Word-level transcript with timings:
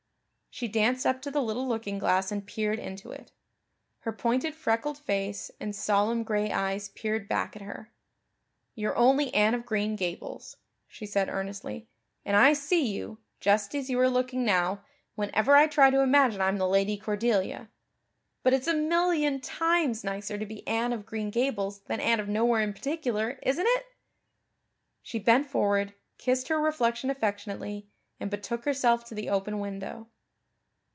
She 0.53 0.67
danced 0.67 1.05
up 1.05 1.21
to 1.21 1.31
the 1.31 1.41
little 1.41 1.65
looking 1.65 1.97
glass 1.97 2.29
and 2.29 2.45
peered 2.45 2.77
into 2.77 3.09
it. 3.09 3.31
Her 3.99 4.11
pointed 4.11 4.53
freckled 4.53 4.97
face 4.97 5.49
and 5.61 5.73
solemn 5.73 6.23
gray 6.23 6.51
eyes 6.51 6.89
peered 6.89 7.29
back 7.29 7.55
at 7.55 7.61
her. 7.61 7.93
"You're 8.75 8.95
only 8.97 9.33
Anne 9.33 9.53
of 9.55 9.65
Green 9.65 9.95
Gables," 9.95 10.57
she 10.89 11.05
said 11.05 11.29
earnestly, 11.29 11.87
"and 12.25 12.35
I 12.35 12.51
see 12.51 12.85
you, 12.85 13.17
just 13.39 13.73
as 13.73 13.89
you 13.89 13.97
are 14.01 14.09
looking 14.09 14.43
now, 14.43 14.83
whenever 15.15 15.55
I 15.55 15.67
try 15.67 15.89
to 15.89 16.01
imagine 16.01 16.41
I'm 16.41 16.57
the 16.57 16.67
Lady 16.67 16.97
Cordelia. 16.97 17.69
But 18.43 18.53
it's 18.53 18.67
a 18.67 18.73
million 18.73 19.39
times 19.39 20.03
nicer 20.03 20.37
to 20.37 20.45
be 20.45 20.67
Anne 20.67 20.91
of 20.91 21.05
Green 21.05 21.29
Gables 21.31 21.79
than 21.85 22.01
Anne 22.01 22.19
of 22.19 22.27
nowhere 22.27 22.61
in 22.61 22.73
particular, 22.73 23.39
isn't 23.41 23.67
it?" 23.67 23.85
She 25.01 25.17
bent 25.17 25.47
forward, 25.47 25.93
kissed 26.17 26.49
her 26.49 26.59
reflection 26.59 27.09
affectionately, 27.09 27.87
and 28.19 28.29
betook 28.29 28.65
herself 28.65 29.05
to 29.05 29.15
the 29.15 29.29
open 29.29 29.59
window. 29.61 30.09